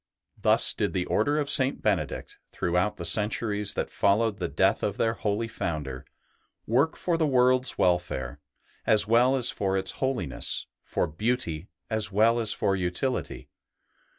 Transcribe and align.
Thus 0.41 0.73
did 0.73 0.93
the 0.93 1.05
Order 1.05 1.37
of 1.37 1.47
St. 1.47 1.79
Benedict, 1.79 2.39
throughout 2.51 2.97
the 2.97 3.05
centuries 3.05 3.75
that 3.75 3.91
followed 3.91 4.37
the 4.39 4.47
death 4.47 4.81
of 4.81 4.97
their 4.97 5.13
holy 5.13 5.47
Founder, 5.47 6.05
work 6.65 6.95
for 6.97 7.19
the 7.19 7.27
world's 7.27 7.77
welfare 7.77 8.39
as 8.87 9.05
well 9.05 9.35
as 9.35 9.51
for 9.51 9.77
its 9.77 9.91
holiness, 10.01 10.65
for 10.83 11.05
beauty 11.05 11.69
as 11.91 12.11
well 12.11 12.39
as 12.39 12.51
for 12.51 12.75
utility. 12.75 13.47